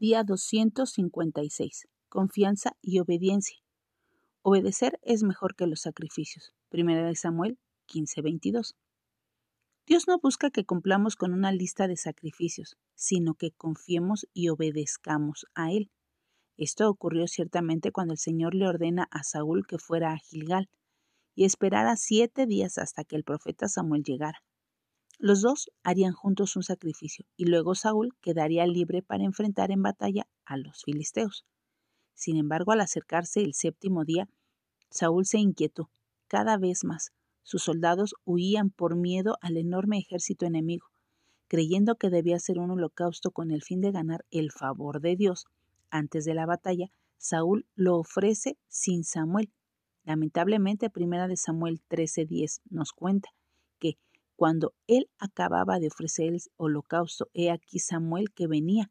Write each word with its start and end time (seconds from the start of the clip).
Día 0.00 0.22
256. 0.22 1.88
Confianza 2.08 2.76
y 2.80 3.00
obediencia. 3.00 3.56
Obedecer 4.42 5.00
es 5.02 5.24
mejor 5.24 5.56
que 5.56 5.66
los 5.66 5.80
sacrificios. 5.80 6.54
Primera 6.68 7.04
de 7.04 7.16
Samuel 7.16 7.58
15:22. 7.86 8.76
Dios 9.88 10.06
no 10.06 10.20
busca 10.20 10.50
que 10.50 10.64
cumplamos 10.64 11.16
con 11.16 11.32
una 11.32 11.50
lista 11.50 11.88
de 11.88 11.96
sacrificios, 11.96 12.76
sino 12.94 13.34
que 13.34 13.50
confiemos 13.50 14.28
y 14.32 14.50
obedezcamos 14.50 15.46
a 15.56 15.72
Él. 15.72 15.90
Esto 16.56 16.88
ocurrió 16.88 17.26
ciertamente 17.26 17.90
cuando 17.90 18.12
el 18.12 18.18
Señor 18.18 18.54
le 18.54 18.68
ordena 18.68 19.08
a 19.10 19.24
Saúl 19.24 19.66
que 19.66 19.78
fuera 19.78 20.12
a 20.12 20.18
Gilgal 20.18 20.68
y 21.34 21.44
esperara 21.44 21.96
siete 21.96 22.46
días 22.46 22.78
hasta 22.78 23.02
que 23.02 23.16
el 23.16 23.24
profeta 23.24 23.66
Samuel 23.66 24.04
llegara. 24.04 24.44
Los 25.20 25.42
dos 25.42 25.70
harían 25.82 26.12
juntos 26.12 26.54
un 26.54 26.62
sacrificio 26.62 27.26
y 27.36 27.46
luego 27.46 27.74
Saúl 27.74 28.14
quedaría 28.20 28.66
libre 28.68 29.02
para 29.02 29.24
enfrentar 29.24 29.72
en 29.72 29.82
batalla 29.82 30.28
a 30.44 30.56
los 30.56 30.84
filisteos. 30.84 31.44
Sin 32.14 32.36
embargo, 32.36 32.70
al 32.70 32.80
acercarse 32.80 33.40
el 33.42 33.54
séptimo 33.54 34.04
día, 34.04 34.28
Saúl 34.90 35.26
se 35.26 35.38
inquietó 35.38 35.90
cada 36.28 36.56
vez 36.56 36.84
más. 36.84 37.10
Sus 37.42 37.64
soldados 37.64 38.14
huían 38.24 38.70
por 38.70 38.94
miedo 38.94 39.38
al 39.40 39.56
enorme 39.56 39.98
ejército 39.98 40.46
enemigo. 40.46 40.86
Creyendo 41.48 41.96
que 41.96 42.10
debía 42.10 42.38
ser 42.38 42.58
un 42.58 42.70
holocausto 42.70 43.32
con 43.32 43.50
el 43.50 43.62
fin 43.62 43.80
de 43.80 43.90
ganar 43.90 44.24
el 44.30 44.52
favor 44.52 45.00
de 45.00 45.16
Dios 45.16 45.46
antes 45.90 46.26
de 46.26 46.34
la 46.34 46.46
batalla, 46.46 46.90
Saúl 47.16 47.66
lo 47.74 47.96
ofrece 47.96 48.56
sin 48.68 49.02
Samuel. 49.02 49.50
Lamentablemente, 50.04 50.90
primera 50.90 51.26
de 51.26 51.36
Samuel 51.36 51.80
13:10 51.88 52.60
nos 52.70 52.92
cuenta 52.92 53.30
que 53.78 53.98
cuando 54.38 54.72
él 54.86 55.10
acababa 55.18 55.80
de 55.80 55.88
ofrecer 55.88 56.32
el 56.32 56.40
holocausto, 56.56 57.28
he 57.34 57.50
aquí 57.50 57.80
Samuel 57.80 58.30
que 58.30 58.46
venía. 58.46 58.88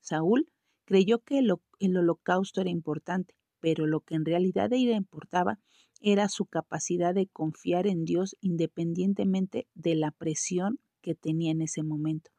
Saúl 0.00 0.48
creyó 0.84 1.18
que 1.18 1.40
el, 1.40 1.96
holocausto 1.96 2.60
era 2.60 2.70
importante, 2.70 3.34
pero 3.58 3.88
lo 3.88 4.02
que 4.02 4.14
en 4.14 4.24
realidad 4.24 4.70
le 4.70 4.92
importaba 4.92 5.58
era 6.00 6.28
su 6.28 6.46
capacidad 6.46 7.12
de 7.12 7.26
confiar 7.26 7.88
en 7.88 8.04
Dios 8.04 8.36
independientemente 8.40 9.66
de 9.74 9.96
la 9.96 10.12
presión 10.12 10.78
que 11.00 11.16
tenía 11.16 11.50
en 11.50 11.62
ese 11.62 11.82
momento. 11.82 12.30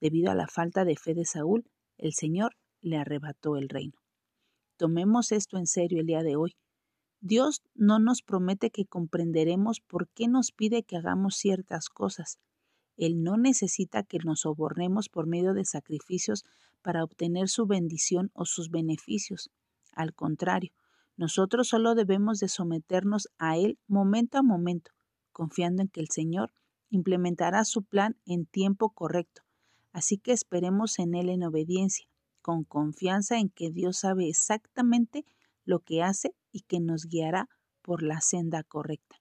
Debido 0.00 0.30
a 0.30 0.34
la 0.34 0.46
falta 0.46 0.86
de 0.86 0.96
fe 0.96 1.12
de 1.12 1.26
Saúl, 1.26 1.66
el 1.98 2.14
Señor 2.14 2.56
le 2.80 2.96
arrebató 2.96 3.58
el 3.58 3.68
reino. 3.68 3.98
Tomemos 4.78 5.32
esto 5.32 5.58
en 5.58 5.66
serio 5.66 6.00
el 6.00 6.06
día 6.06 6.22
de 6.22 6.34
hoy. 6.34 6.56
Dios 7.20 7.62
no 7.74 7.98
nos 7.98 8.22
promete 8.22 8.70
que 8.70 8.86
comprenderemos 8.86 9.80
por 9.80 10.08
qué 10.08 10.28
nos 10.28 10.52
pide 10.52 10.84
que 10.84 10.96
hagamos 10.96 11.36
ciertas 11.36 11.88
cosas. 11.88 12.38
Él 12.96 13.22
no 13.22 13.36
necesita 13.36 14.02
que 14.02 14.18
nos 14.18 14.40
sobornemos 14.40 15.08
por 15.08 15.26
medio 15.26 15.52
de 15.52 15.64
sacrificios 15.64 16.44
para 16.82 17.02
obtener 17.02 17.48
su 17.48 17.66
bendición 17.66 18.30
o 18.34 18.44
sus 18.44 18.70
beneficios. 18.70 19.50
Al 19.92 20.14
contrario, 20.14 20.72
nosotros 21.16 21.68
solo 21.68 21.96
debemos 21.96 22.38
de 22.38 22.48
someternos 22.48 23.28
a 23.38 23.56
Él 23.56 23.78
momento 23.88 24.38
a 24.38 24.42
momento, 24.42 24.92
confiando 25.32 25.82
en 25.82 25.88
que 25.88 26.00
el 26.00 26.08
Señor 26.10 26.52
implementará 26.90 27.64
su 27.64 27.82
plan 27.82 28.16
en 28.26 28.46
tiempo 28.46 28.90
correcto. 28.90 29.42
Así 29.92 30.18
que 30.18 30.32
esperemos 30.32 30.98
en 31.00 31.16
Él 31.16 31.28
en 31.28 31.42
obediencia, 31.42 32.06
con 32.42 32.62
confianza 32.62 33.38
en 33.38 33.48
que 33.48 33.70
Dios 33.70 33.98
sabe 33.98 34.28
exactamente 34.28 35.24
lo 35.68 35.80
que 35.80 36.02
hace 36.02 36.34
y 36.50 36.62
que 36.62 36.80
nos 36.80 37.04
guiará 37.04 37.46
por 37.82 38.02
la 38.02 38.22
senda 38.22 38.62
correcta. 38.64 39.16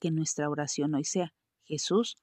Que 0.00 0.10
nuestra 0.10 0.48
oración 0.48 0.94
hoy 0.94 1.04
sea, 1.04 1.34
Jesús, 1.62 2.16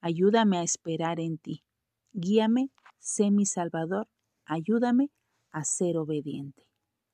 ayúdame 0.00 0.58
a 0.58 0.64
esperar 0.64 1.20
en 1.20 1.38
ti. 1.38 1.64
Guíame, 2.12 2.70
sé 2.98 3.30
mi 3.30 3.46
Salvador, 3.46 4.08
ayúdame 4.44 5.12
a 5.52 5.62
ser 5.62 5.96
obediente. 5.96 6.66